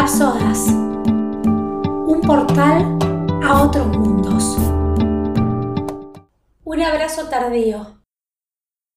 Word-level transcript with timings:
Rapsodas. 0.00 0.68
Un 0.68 2.22
portal 2.26 2.96
a 3.44 3.62
otros 3.62 3.86
mundos. 3.88 4.56
Un 6.64 6.80
abrazo 6.80 7.28
tardío. 7.28 8.02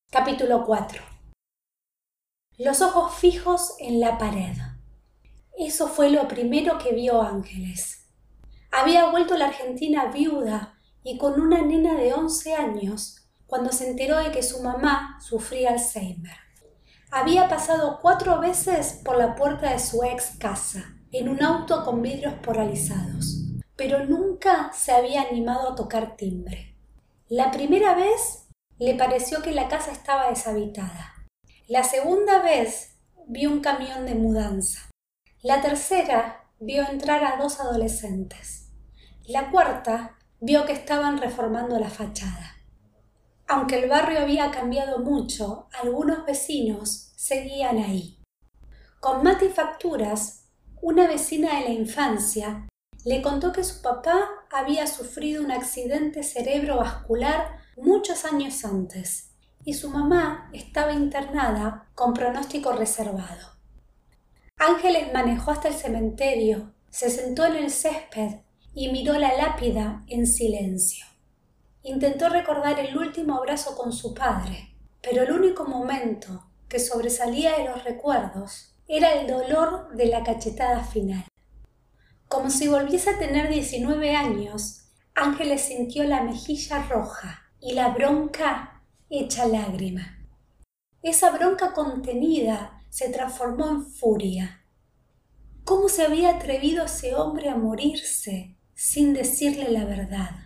Capítulo 0.09 0.63
4. 0.63 1.03
Los 2.57 2.81
ojos 2.81 3.15
fijos 3.15 3.75
en 3.79 3.99
la 3.99 4.17
pared. 4.17 4.55
Eso 5.57 5.89
fue 5.89 6.09
lo 6.09 6.25
primero 6.29 6.77
que 6.77 6.93
vio 6.93 7.21
Ángeles. 7.21 8.07
Había 8.71 9.09
vuelto 9.09 9.35
la 9.35 9.47
Argentina 9.47 10.05
viuda 10.05 10.79
y 11.03 11.17
con 11.17 11.41
una 11.41 11.61
nena 11.61 11.95
de 11.95 12.13
11 12.13 12.55
años 12.55 13.27
cuando 13.45 13.73
se 13.73 13.89
enteró 13.89 14.19
de 14.19 14.31
que 14.31 14.41
su 14.41 14.63
mamá 14.63 15.19
sufría 15.19 15.71
Alzheimer. 15.71 16.43
Había 17.15 17.47
pasado 17.47 17.99
cuatro 18.01 18.39
veces 18.39 18.99
por 19.05 19.17
la 19.17 19.35
puerta 19.35 19.69
de 19.69 19.77
su 19.77 20.03
ex 20.03 20.35
casa, 20.39 20.92
en 21.13 21.29
un 21.29 21.43
auto 21.43 21.85
con 21.85 22.01
vidrios 22.01 22.33
polarizados, 22.41 23.43
pero 23.75 24.03
nunca 24.03 24.71
se 24.73 24.91
había 24.91 25.21
animado 25.21 25.69
a 25.69 25.75
tocar 25.75 26.17
timbre. 26.17 26.75
La 27.29 27.51
primera 27.51 27.93
vez 27.93 28.47
le 28.79 28.95
pareció 28.95 29.43
que 29.43 29.51
la 29.51 29.67
casa 29.67 29.91
estaba 29.91 30.29
deshabitada. 30.29 31.13
La 31.67 31.83
segunda 31.83 32.41
vez 32.41 32.97
vio 33.27 33.51
un 33.51 33.61
camión 33.61 34.07
de 34.07 34.15
mudanza. 34.15 34.89
La 35.43 35.61
tercera 35.61 36.49
vio 36.59 36.83
entrar 36.89 37.23
a 37.23 37.37
dos 37.37 37.59
adolescentes. 37.59 38.71
La 39.27 39.51
cuarta 39.51 40.17
vio 40.39 40.65
que 40.65 40.73
estaban 40.73 41.19
reformando 41.19 41.79
la 41.79 41.91
fachada. 41.91 42.55
Aunque 43.47 43.83
el 43.83 43.87
barrio 43.87 44.19
había 44.19 44.49
cambiado 44.49 44.97
mucho, 44.97 45.67
algunos 45.79 46.25
vecinos 46.25 47.13
seguían 47.17 47.77
ahí. 47.77 48.19
Con 48.99 49.21
mate 49.21 49.45
y 49.45 49.49
facturas, 49.49 50.42
una 50.83 51.07
vecina 51.07 51.59
de 51.59 51.61
la 51.61 51.69
infancia 51.69 52.67
le 53.05 53.21
contó 53.21 53.53
que 53.53 53.63
su 53.63 53.81
papá 53.81 54.19
había 54.51 54.85
sufrido 54.85 55.41
un 55.41 55.49
accidente 55.49 56.23
cerebrovascular 56.23 57.57
muchos 57.77 58.25
años 58.25 58.65
antes 58.65 59.31
y 59.63 59.75
su 59.75 59.89
mamá 59.89 60.49
estaba 60.51 60.91
internada 60.91 61.87
con 61.95 62.13
pronóstico 62.13 62.73
reservado. 62.73 63.53
Ángeles 64.57 65.13
manejó 65.13 65.51
hasta 65.51 65.69
el 65.69 65.73
cementerio, 65.73 66.73
se 66.89 67.09
sentó 67.09 67.45
en 67.45 67.55
el 67.55 67.71
césped 67.71 68.41
y 68.73 68.91
miró 68.91 69.13
la 69.13 69.37
lápida 69.37 70.03
en 70.07 70.27
silencio. 70.27 71.05
Intentó 71.83 72.27
recordar 72.27 72.77
el 72.81 72.97
último 72.97 73.37
abrazo 73.37 73.77
con 73.77 73.93
su 73.93 74.13
padre, 74.13 74.75
pero 75.01 75.23
el 75.23 75.31
único 75.31 75.63
momento 75.63 76.43
que 76.67 76.79
sobresalía 76.79 77.57
de 77.57 77.69
los 77.69 77.85
recuerdos 77.85 78.72
era 78.87 79.13
el 79.13 79.27
dolor 79.27 79.95
de 79.95 80.07
la 80.07 80.23
cachetada 80.23 80.83
final. 80.83 81.25
Como 82.27 82.49
si 82.49 82.67
volviese 82.67 83.11
a 83.11 83.19
tener 83.19 83.49
19 83.49 84.15
años, 84.15 84.89
Ángeles 85.15 85.61
sintió 85.61 86.03
la 86.03 86.23
mejilla 86.23 86.83
roja 86.87 87.43
y 87.59 87.73
la 87.73 87.89
bronca 87.89 88.83
hecha 89.09 89.45
lágrima. 89.45 90.19
Esa 91.01 91.31
bronca 91.31 91.73
contenida 91.73 92.81
se 92.89 93.09
transformó 93.09 93.69
en 93.69 93.85
furia. 93.85 94.65
¿Cómo 95.63 95.89
se 95.89 96.03
había 96.03 96.31
atrevido 96.31 96.85
ese 96.85 97.15
hombre 97.15 97.49
a 97.49 97.55
morirse 97.55 98.57
sin 98.73 99.13
decirle 99.13 99.69
la 99.69 99.85
verdad? 99.85 100.43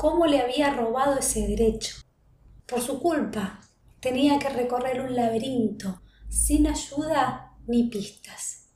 cómo 0.00 0.24
le 0.26 0.40
había 0.40 0.72
robado 0.72 1.18
ese 1.18 1.46
derecho. 1.46 1.96
Por 2.66 2.80
su 2.80 3.00
culpa, 3.00 3.60
tenía 4.00 4.38
que 4.38 4.48
recorrer 4.48 5.02
un 5.02 5.14
laberinto 5.14 6.00
sin 6.30 6.66
ayuda 6.66 7.49
ni 7.66 7.84
pistas. 7.84 8.68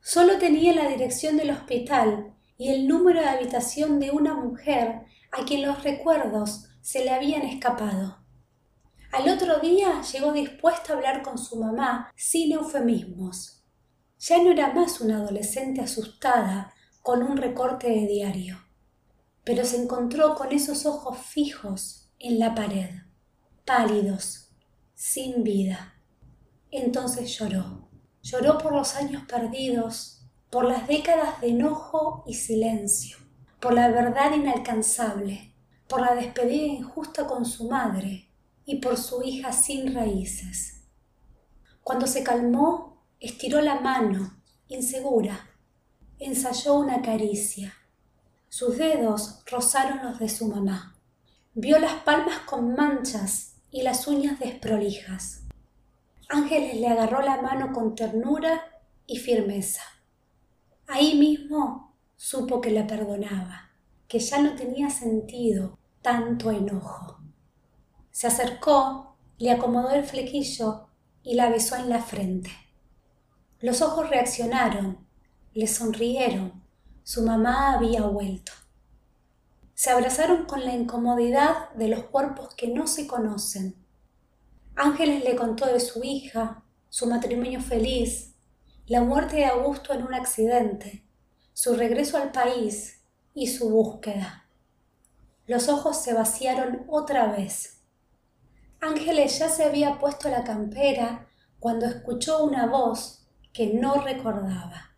Solo 0.00 0.38
tenía 0.38 0.74
la 0.74 0.88
dirección 0.88 1.36
del 1.36 1.50
hospital 1.50 2.34
y 2.58 2.70
el 2.70 2.86
número 2.88 3.20
de 3.20 3.28
habitación 3.28 4.00
de 4.00 4.10
una 4.10 4.34
mujer 4.34 5.02
a 5.30 5.44
quien 5.44 5.66
los 5.66 5.82
recuerdos 5.82 6.68
se 6.80 7.04
le 7.04 7.10
habían 7.10 7.42
escapado. 7.42 8.18
Al 9.12 9.28
otro 9.28 9.60
día 9.60 10.02
llegó 10.02 10.32
dispuesta 10.32 10.92
a 10.92 10.96
hablar 10.96 11.22
con 11.22 11.38
su 11.38 11.56
mamá 11.56 12.10
sin 12.16 12.52
eufemismos. 12.52 13.62
Ya 14.18 14.42
no 14.42 14.50
era 14.50 14.72
más 14.72 15.00
una 15.00 15.16
adolescente 15.16 15.80
asustada 15.80 16.72
con 17.02 17.22
un 17.22 17.36
recorte 17.36 17.88
de 17.88 18.06
diario 18.06 18.58
pero 19.44 19.64
se 19.64 19.82
encontró 19.82 20.34
con 20.34 20.52
esos 20.52 20.86
ojos 20.86 21.18
fijos 21.18 22.08
en 22.18 22.38
la 22.38 22.54
pared, 22.54 22.90
pálidos, 23.64 24.50
sin 24.94 25.42
vida. 25.42 25.94
Entonces 26.70 27.36
lloró. 27.36 27.88
Lloró 28.22 28.58
por 28.58 28.72
los 28.72 28.94
años 28.94 29.24
perdidos, 29.26 30.26
por 30.50 30.64
las 30.64 30.86
décadas 30.86 31.40
de 31.40 31.48
enojo 31.48 32.24
y 32.26 32.34
silencio, 32.34 33.18
por 33.60 33.74
la 33.74 33.88
verdad 33.88 34.34
inalcanzable, 34.34 35.54
por 35.88 36.00
la 36.00 36.14
despedida 36.14 36.66
injusta 36.66 37.26
con 37.26 37.44
su 37.44 37.68
madre 37.68 38.28
y 38.64 38.76
por 38.76 38.96
su 38.96 39.22
hija 39.22 39.52
sin 39.52 39.94
raíces. 39.94 40.84
Cuando 41.82 42.06
se 42.06 42.22
calmó, 42.22 43.04
estiró 43.18 43.60
la 43.60 43.80
mano, 43.80 44.42
insegura, 44.68 45.50
ensayó 46.18 46.74
una 46.74 47.02
caricia 47.02 47.74
sus 48.54 48.76
dedos 48.76 49.42
rozaron 49.50 50.04
los 50.04 50.18
de 50.18 50.28
su 50.28 50.46
mamá. 50.46 50.94
Vio 51.54 51.78
las 51.78 52.02
palmas 52.02 52.40
con 52.40 52.74
manchas 52.74 53.54
y 53.70 53.80
las 53.80 54.06
uñas 54.06 54.38
desprolijas. 54.38 55.44
Ángeles 56.32 56.80
le 56.80 56.88
agarró 56.88 57.20
la 57.22 57.40
mano 57.40 57.72
con 57.72 57.94
ternura 57.94 58.80
y 59.06 59.18
firmeza. 59.18 59.82
Ahí 60.86 61.16
mismo 61.16 61.94
supo 62.16 62.60
que 62.60 62.70
la 62.70 62.86
perdonaba, 62.86 63.70
que 64.08 64.18
ya 64.18 64.40
no 64.40 64.54
tenía 64.54 64.90
sentido 64.90 65.78
tanto 66.02 66.50
enojo. 66.50 67.18
Se 68.10 68.26
acercó, 68.26 69.16
le 69.38 69.50
acomodó 69.50 69.90
el 69.90 70.04
flequillo 70.04 70.88
y 71.22 71.34
la 71.34 71.50
besó 71.50 71.76
en 71.76 71.88
la 71.88 72.02
frente. 72.02 72.50
Los 73.60 73.80
ojos 73.80 74.10
reaccionaron, 74.10 75.06
le 75.54 75.66
sonrieron 75.66 76.62
su 77.04 77.22
mamá 77.22 77.72
había 77.72 78.02
vuelto. 78.02 78.52
Se 79.74 79.90
abrazaron 79.90 80.44
con 80.44 80.64
la 80.64 80.72
incomodidad 80.72 81.70
de 81.72 81.88
los 81.88 82.04
cuerpos 82.04 82.54
que 82.54 82.68
no 82.68 82.86
se 82.86 83.08
conocen. 83.08 83.74
Ángeles 84.74 85.22
le 85.22 85.36
contó 85.36 85.66
de 85.66 85.80
su 85.80 86.02
hija, 86.02 86.64
su 86.88 87.06
matrimonio 87.06 87.60
feliz, 87.60 88.34
la 88.86 89.02
muerte 89.02 89.36
de 89.36 89.44
Augusto 89.44 89.92
en 89.92 90.02
un 90.02 90.14
accidente, 90.14 91.04
su 91.52 91.74
regreso 91.74 92.16
al 92.16 92.32
país 92.32 93.02
y 93.34 93.48
su 93.48 93.68
búsqueda. 93.68 94.48
Los 95.46 95.68
ojos 95.68 96.02
se 96.02 96.14
vaciaron 96.14 96.84
otra 96.88 97.26
vez. 97.26 97.82
Ángeles 98.80 99.38
ya 99.38 99.48
se 99.48 99.64
había 99.64 99.98
puesto 99.98 100.28
la 100.28 100.42
campera 100.42 101.28
cuando 101.60 101.86
escuchó 101.86 102.42
una 102.42 102.66
voz 102.66 103.26
que 103.52 103.74
no 103.74 104.00
recordaba. 104.00 104.96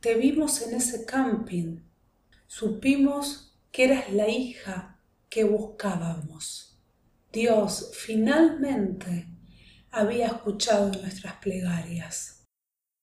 Te 0.00 0.14
vimos 0.14 0.62
en 0.62 0.76
ese 0.76 1.04
camping. 1.04 1.80
Supimos 2.46 3.52
que 3.72 3.84
eras 3.84 4.12
la 4.12 4.28
hija 4.28 5.00
que 5.28 5.42
buscábamos. 5.44 6.75
Dios 7.36 7.90
finalmente 7.92 9.28
había 9.90 10.28
escuchado 10.28 10.88
nuestras 10.88 11.34
plegarias. 11.34 12.46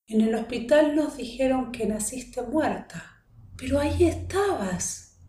En 0.07 0.21
el 0.21 0.33
hospital 0.33 0.95
nos 0.95 1.17
dijeron 1.17 1.71
que 1.71 1.85
naciste 1.85 2.41
muerta, 2.41 3.23
pero 3.55 3.79
ahí 3.79 4.05
estabas. 4.05 5.19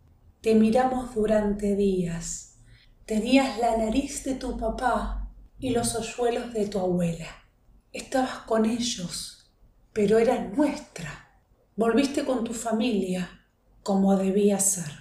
Te 0.41 0.55
miramos 0.55 1.13
durante 1.13 1.75
días. 1.75 2.57
Tenías 3.05 3.59
la 3.59 3.77
nariz 3.77 4.23
de 4.23 4.33
tu 4.33 4.57
papá 4.57 5.31
y 5.59 5.69
los 5.69 5.93
hoyuelos 5.93 6.51
de 6.51 6.65
tu 6.65 6.79
abuela. 6.79 7.27
Estabas 7.93 8.39
con 8.47 8.65
ellos, 8.65 9.53
pero 9.93 10.17
eran 10.17 10.55
nuestra. 10.55 11.43
Volviste 11.75 12.25
con 12.25 12.43
tu 12.43 12.55
familia 12.55 13.45
como 13.83 14.17
debía 14.17 14.59
ser. 14.59 14.91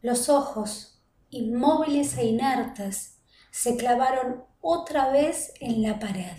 Los 0.00 0.30
ojos, 0.30 0.95
inmóviles 1.30 2.16
e 2.18 2.26
inertes, 2.26 3.18
se 3.50 3.76
clavaron 3.76 4.44
otra 4.60 5.10
vez 5.10 5.52
en 5.60 5.82
la 5.82 5.98
pared. 5.98 6.36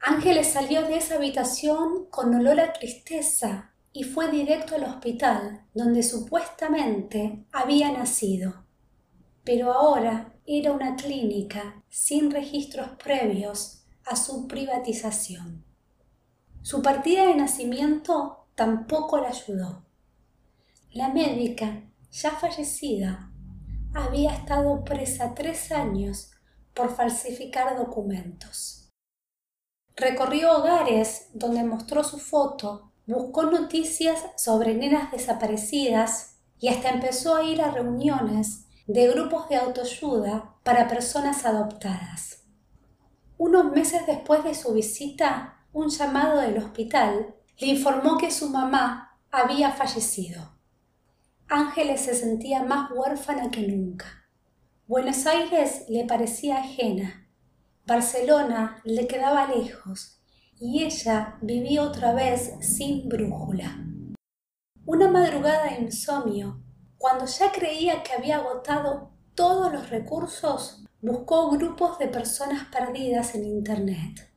Ángeles 0.00 0.48
salió 0.48 0.82
de 0.82 0.98
esa 0.98 1.16
habitación 1.16 2.06
con 2.10 2.34
olor 2.34 2.60
a 2.60 2.72
tristeza 2.72 3.72
y 3.92 4.04
fue 4.04 4.30
directo 4.30 4.76
al 4.76 4.84
hospital 4.84 5.66
donde 5.74 6.02
supuestamente 6.02 7.44
había 7.50 7.90
nacido. 7.90 8.66
Pero 9.42 9.72
ahora 9.72 10.34
era 10.46 10.72
una 10.72 10.96
clínica 10.96 11.82
sin 11.88 12.30
registros 12.30 12.90
previos 13.02 13.86
a 14.04 14.14
su 14.14 14.46
privatización. 14.46 15.64
Su 16.62 16.82
partida 16.82 17.26
de 17.26 17.34
nacimiento 17.34 18.48
tampoco 18.54 19.18
la 19.18 19.28
ayudó. 19.28 19.86
La 20.92 21.08
médica, 21.08 21.82
ya 22.10 22.32
fallecida, 22.32 23.32
había 23.94 24.32
estado 24.32 24.84
presa 24.84 25.34
tres 25.34 25.72
años 25.72 26.32
por 26.74 26.94
falsificar 26.94 27.76
documentos. 27.76 28.92
Recorrió 29.96 30.58
hogares 30.58 31.30
donde 31.32 31.64
mostró 31.64 32.04
su 32.04 32.18
foto, 32.18 32.92
buscó 33.06 33.44
noticias 33.44 34.20
sobre 34.36 34.74
nenas 34.74 35.10
desaparecidas 35.10 36.36
y 36.58 36.68
hasta 36.68 36.90
empezó 36.90 37.36
a 37.36 37.44
ir 37.44 37.62
a 37.62 37.70
reuniones 37.70 38.66
de 38.86 39.08
grupos 39.08 39.48
de 39.48 39.56
autoayuda 39.56 40.56
para 40.62 40.88
personas 40.88 41.44
adoptadas. 41.44 42.44
Unos 43.38 43.72
meses 43.72 44.06
después 44.06 44.44
de 44.44 44.54
su 44.54 44.72
visita, 44.72 45.64
un 45.72 45.88
llamado 45.88 46.40
del 46.40 46.58
hospital 46.58 47.34
le 47.58 47.66
informó 47.66 48.18
que 48.18 48.30
su 48.30 48.48
mamá 48.50 49.18
había 49.30 49.72
fallecido. 49.72 50.55
Ángeles 51.48 52.00
se 52.00 52.14
sentía 52.16 52.64
más 52.64 52.90
huérfana 52.90 53.52
que 53.52 53.68
nunca. 53.68 54.06
Buenos 54.88 55.26
Aires 55.26 55.84
le 55.88 56.04
parecía 56.04 56.58
ajena, 56.58 57.28
Barcelona 57.86 58.80
le 58.82 59.06
quedaba 59.06 59.46
lejos 59.46 60.20
y 60.58 60.82
ella 60.82 61.38
vivía 61.40 61.82
otra 61.82 62.12
vez 62.14 62.54
sin 62.60 63.08
brújula. 63.08 63.78
Una 64.86 65.08
madrugada 65.08 65.66
de 65.66 65.82
insomnio, 65.82 66.64
cuando 66.98 67.26
ya 67.26 67.52
creía 67.52 68.02
que 68.02 68.14
había 68.14 68.38
agotado 68.38 69.12
todos 69.36 69.72
los 69.72 69.88
recursos, 69.88 70.84
buscó 71.00 71.48
grupos 71.50 72.00
de 72.00 72.08
personas 72.08 72.66
perdidas 72.72 73.36
en 73.36 73.44
Internet. 73.44 74.32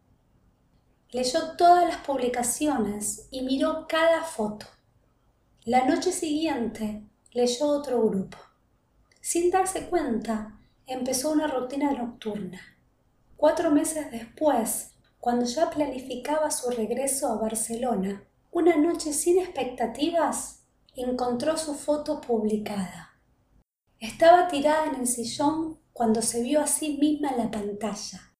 Leyó 1.09 1.55
todas 1.57 1.87
las 1.87 2.05
publicaciones 2.05 3.27
y 3.31 3.41
miró 3.41 3.87
cada 3.87 4.23
foto. 4.23 4.67
La 5.65 5.83
noche 5.83 6.13
siguiente 6.13 7.03
leyó 7.33 7.67
otro 7.67 8.01
grupo. 8.07 8.37
Sin 9.19 9.51
darse 9.51 9.89
cuenta, 9.89 10.57
empezó 10.87 11.31
una 11.31 11.47
rutina 11.47 11.91
nocturna. 11.91 12.61
Cuatro 13.35 13.69
meses 13.69 14.09
después, 14.09 14.93
cuando 15.19 15.45
ya 15.45 15.69
planificaba 15.69 16.49
su 16.49 16.69
regreso 16.69 17.27
a 17.27 17.35
Barcelona, 17.35 18.23
una 18.51 18.77
noche 18.77 19.11
sin 19.11 19.37
expectativas, 19.37 20.63
encontró 20.95 21.57
su 21.57 21.75
foto 21.75 22.21
publicada. 22.21 23.19
Estaba 23.99 24.47
tirada 24.47 24.87
en 24.87 25.01
el 25.01 25.07
sillón 25.07 25.77
cuando 25.91 26.21
se 26.21 26.41
vio 26.41 26.61
a 26.61 26.67
sí 26.67 26.97
misma 27.01 27.31
en 27.31 27.37
la 27.37 27.51
pantalla. 27.51 28.33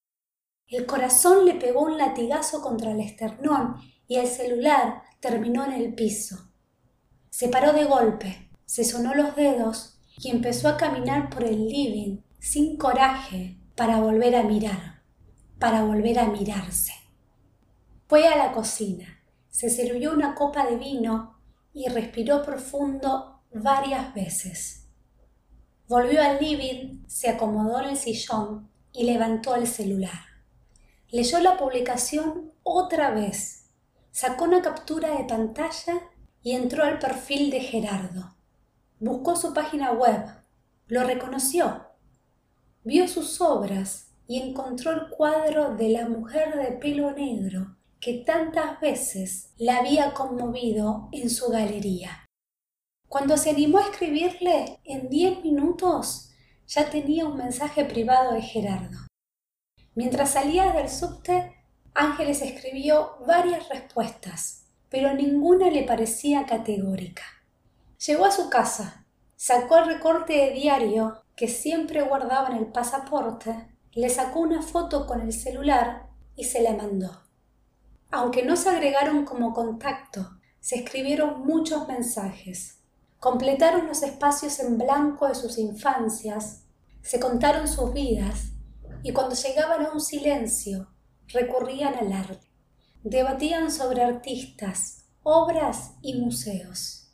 El 0.67 0.85
corazón 0.85 1.45
le 1.45 1.55
pegó 1.55 1.81
un 1.81 1.97
latigazo 1.97 2.61
contra 2.61 2.91
el 2.91 3.01
esternón 3.01 3.75
y 4.07 4.15
el 4.15 4.27
celular 4.27 5.03
terminó 5.19 5.65
en 5.65 5.73
el 5.73 5.93
piso. 5.93 6.48
Se 7.39 7.47
paró 7.47 7.71
de 7.71 7.85
golpe, 7.85 8.49
se 8.65 8.83
sonó 8.83 9.15
los 9.15 9.33
dedos 9.33 9.97
y 10.17 10.29
empezó 10.29 10.67
a 10.67 10.75
caminar 10.75 11.29
por 11.29 11.45
el 11.45 11.69
living 11.69 12.17
sin 12.37 12.75
coraje 12.75 13.55
para 13.77 14.01
volver 14.01 14.35
a 14.35 14.43
mirar, 14.43 15.03
para 15.57 15.85
volver 15.85 16.19
a 16.19 16.25
mirarse. 16.25 16.91
Fue 18.07 18.27
a 18.27 18.35
la 18.35 18.51
cocina, 18.51 19.23
se 19.47 19.69
sirvió 19.69 20.11
una 20.11 20.35
copa 20.35 20.65
de 20.65 20.75
vino 20.75 21.39
y 21.71 21.87
respiró 21.87 22.43
profundo 22.43 23.41
varias 23.53 24.13
veces. 24.13 24.89
Volvió 25.87 26.21
al 26.21 26.41
living, 26.41 27.05
se 27.07 27.29
acomodó 27.29 27.79
en 27.79 27.91
el 27.91 27.95
sillón 27.95 28.69
y 28.91 29.05
levantó 29.05 29.55
el 29.55 29.65
celular. 29.65 30.25
Leyó 31.07 31.39
la 31.39 31.55
publicación 31.55 32.51
otra 32.63 33.11
vez, 33.11 33.69
sacó 34.11 34.43
una 34.43 34.61
captura 34.61 35.17
de 35.17 35.23
pantalla 35.23 36.01
y 36.41 36.53
entró 36.53 36.83
al 36.83 36.99
perfil 36.99 37.49
de 37.49 37.61
Gerardo. 37.61 38.35
Buscó 38.99 39.35
su 39.35 39.53
página 39.53 39.91
web, 39.91 40.25
lo 40.87 41.03
reconoció, 41.03 41.87
vio 42.83 43.07
sus 43.07 43.39
obras 43.41 44.11
y 44.27 44.39
encontró 44.41 44.91
el 44.91 45.09
cuadro 45.09 45.75
de 45.75 45.89
la 45.89 46.07
mujer 46.07 46.55
de 46.55 46.77
pelo 46.77 47.11
negro 47.11 47.77
que 47.99 48.23
tantas 48.25 48.79
veces 48.79 49.53
la 49.57 49.77
había 49.77 50.13
conmovido 50.13 51.09
en 51.11 51.29
su 51.29 51.49
galería. 51.49 52.25
Cuando 53.07 53.37
se 53.37 53.49
animó 53.49 53.79
a 53.79 53.89
escribirle, 53.89 54.79
en 54.83 55.09
diez 55.09 55.43
minutos 55.43 56.31
ya 56.67 56.89
tenía 56.89 57.25
un 57.25 57.37
mensaje 57.37 57.83
privado 57.83 58.33
de 58.33 58.41
Gerardo. 58.41 58.99
Mientras 59.95 60.31
salía 60.31 60.71
del 60.71 60.89
subte, 60.89 61.55
Ángeles 61.93 62.41
escribió 62.41 63.17
varias 63.25 63.67
respuestas, 63.67 64.68
pero 64.89 65.13
ninguna 65.13 65.69
le 65.69 65.83
parecía 65.83 66.45
categórica. 66.45 67.23
Llegó 68.05 68.25
a 68.25 68.31
su 68.31 68.49
casa, 68.49 69.05
sacó 69.35 69.77
el 69.77 69.85
recorte 69.85 70.33
de 70.33 70.51
diario 70.51 71.23
que 71.35 71.47
siempre 71.47 72.01
guardaba 72.01 72.49
en 72.49 72.57
el 72.57 72.67
pasaporte, 72.67 73.67
le 73.93 74.09
sacó 74.09 74.39
una 74.39 74.61
foto 74.61 75.07
con 75.07 75.21
el 75.21 75.33
celular 75.33 76.07
y 76.35 76.45
se 76.45 76.61
la 76.61 76.73
mandó. 76.73 77.23
Aunque 78.11 78.43
no 78.43 78.55
se 78.55 78.69
agregaron 78.69 79.25
como 79.25 79.53
contacto, 79.53 80.29
se 80.59 80.77
escribieron 80.77 81.45
muchos 81.45 81.87
mensajes 81.87 82.79
completaron 83.19 83.87
los 83.87 84.01
espacios 84.01 84.59
en 84.59 84.77
blanco 84.77 85.27
de 85.27 85.35
sus 85.35 85.57
infancias, 85.57 86.63
se 87.01 87.19
contaron 87.19 87.67
sus 87.67 87.93
vidas 87.93 88.51
y 89.03 89.11
cuando 89.11 89.35
llegaban 89.35 89.85
a 89.85 89.91
un 89.91 89.99
silencio 89.99 90.87
recurrían 91.27 91.95
al 91.95 92.13
arte. 92.13 92.48
Debatían 93.03 93.71
sobre 93.71 94.03
artistas, 94.03 95.05
obras 95.23 95.93
y 96.01 96.15
museos. 96.15 97.11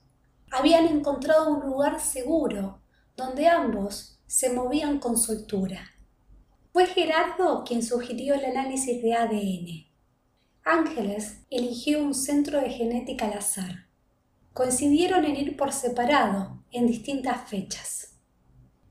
Habían 0.51 0.85
encontrado 0.87 1.53
un 1.53 1.65
lugar 1.65 1.99
seguro 1.99 2.81
donde 3.15 3.47
ambos 3.47 4.19
se 4.27 4.51
movían 4.51 4.99
con 4.99 5.17
soltura. 5.17 5.91
Fue 6.73 6.87
Gerardo 6.87 7.63
quien 7.63 7.83
sugirió 7.83 8.35
el 8.35 8.45
análisis 8.45 9.01
de 9.01 9.13
ADN. 9.13 9.85
Ángeles 10.63 11.41
eligió 11.49 12.03
un 12.03 12.13
centro 12.13 12.59
de 12.59 12.69
genética 12.69 13.25
al 13.25 13.33
azar 13.33 13.85
coincidieron 14.55 15.25
en 15.25 15.35
ir 15.35 15.57
por 15.57 15.73
separado 15.73 16.63
en 16.71 16.87
distintas 16.87 17.49
fechas. 17.49 18.15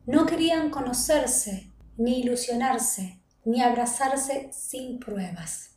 No 0.05 0.27
querían 0.27 0.69
conocerse, 0.69 1.73
ni 1.97 2.21
ilusionarse, 2.21 3.23
ni 3.47 3.63
abrazarse 3.63 4.51
sin 4.53 5.01
pruebas. 5.01 5.74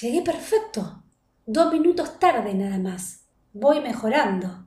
Llegué 0.00 0.22
perfecto. 0.22 1.02
Dos 1.46 1.72
minutos 1.72 2.18
tarde 2.18 2.54
nada 2.54 2.78
más. 2.78 3.26
Voy 3.52 3.80
mejorando. 3.80 4.66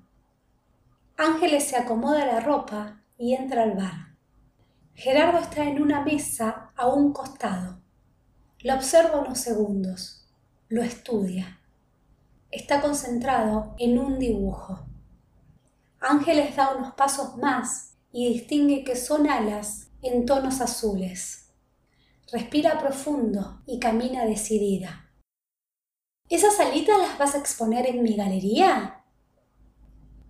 Ángeles 1.17 1.65
se 1.65 1.77
acomoda 1.77 2.25
la 2.25 2.39
ropa 2.39 3.01
y 3.17 3.33
entra 3.33 3.63
al 3.63 3.71
bar. 3.75 4.15
Gerardo 4.93 5.39
está 5.39 5.63
en 5.63 5.81
una 5.81 6.03
mesa 6.03 6.71
a 6.75 6.87
un 6.87 7.11
costado. 7.11 7.79
Lo 8.59 8.75
observa 8.75 9.19
unos 9.19 9.39
segundos. 9.39 10.27
Lo 10.69 10.81
estudia 10.83 11.59
está 12.55 12.81
concentrado 12.81 13.75
en 13.77 13.99
un 13.99 14.17
dibujo. 14.17 14.79
Ángeles 15.99 16.55
da 16.55 16.73
unos 16.75 16.93
pasos 16.93 17.35
más 17.37 17.97
y 18.13 18.29
distingue 18.31 18.85
que 18.85 18.95
son 18.95 19.29
alas 19.29 19.89
en 20.01 20.25
tonos 20.25 20.61
azules. 20.61 21.49
Respira 22.31 22.79
profundo 22.79 23.61
y 23.65 23.79
camina 23.79 24.23
decidida. 24.25 25.04
¿Esas 26.29 26.59
alitas 26.59 26.97
las 26.99 27.17
vas 27.17 27.35
a 27.35 27.39
exponer 27.39 27.87
en 27.87 28.03
mi 28.03 28.15
galería? 28.15 29.03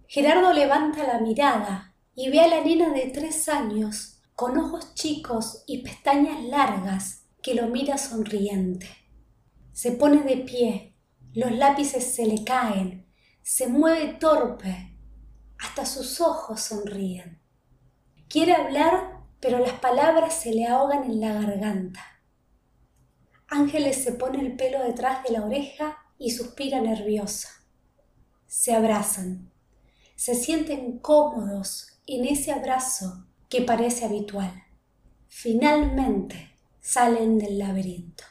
Gerardo 0.08 0.54
levanta 0.54 1.04
la 1.04 1.20
mirada 1.20 1.96
y 2.16 2.30
ve 2.30 2.42
a 2.42 2.48
la 2.48 2.62
nena 2.62 2.90
de 2.90 3.08
tres 3.08 3.50
años 3.50 4.22
con 4.36 4.58
ojos 4.58 4.94
chicos 4.94 5.64
y 5.66 5.84
pestañas 5.84 6.44
largas 6.44 7.25
que 7.42 7.54
lo 7.54 7.68
mira 7.68 7.98
sonriente. 7.98 8.88
Se 9.74 9.92
pone 9.92 10.24
de 10.24 10.38
pie 10.38 10.96
los 11.36 11.52
lápices 11.52 12.16
se 12.16 12.25
le 12.25 12.46
caen, 12.46 13.06
se 13.42 13.68
mueve 13.68 14.14
torpe, 14.14 14.98
hasta 15.60 15.86
sus 15.86 16.22
ojos 16.22 16.62
sonríen. 16.62 17.42
Quiere 18.30 18.54
hablar, 18.54 19.20
pero 19.42 19.60
las 19.60 19.74
palabras 19.74 20.34
se 20.34 20.54
le 20.54 20.66
ahogan 20.66 21.04
en 21.04 21.20
la 21.20 21.34
garganta. 21.34 22.14
Ángeles 23.48 24.04
se 24.04 24.12
pone 24.12 24.42
el 24.42 24.56
pelo 24.56 24.84
detrás 24.84 25.24
de 25.24 25.32
la 25.32 25.46
oreja 25.46 25.98
y 26.18 26.32
suspira 26.32 26.82
nerviosa. 26.82 27.50
Se 28.48 28.74
abrazan. 28.74 29.52
Se 30.16 30.36
sienten 30.36 31.00
cómodos 31.00 32.00
en 32.08 32.25
ese 32.25 32.52
abrazo 32.52 33.25
que 33.50 33.62
parece 33.62 34.06
habitual. 34.06 34.64
Finalmente 35.28 36.52
salen 36.82 37.38
del 37.38 37.60
laberinto. 37.60 38.25